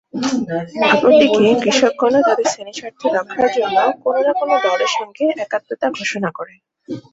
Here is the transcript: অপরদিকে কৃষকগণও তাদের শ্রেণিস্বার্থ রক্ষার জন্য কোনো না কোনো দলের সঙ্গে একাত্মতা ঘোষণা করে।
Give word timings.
অপরদিকে 0.87 1.45
কৃষকগণও 1.63 2.21
তাদের 2.27 2.47
শ্রেণিস্বার্থ 2.51 3.01
রক্ষার 3.17 3.49
জন্য 3.57 3.77
কোনো 4.03 4.19
না 4.25 4.31
কোনো 4.39 4.53
দলের 4.65 4.91
সঙ্গে 4.97 5.25
একাত্মতা 5.43 5.87
ঘোষণা 5.97 6.29
করে। 6.37 6.53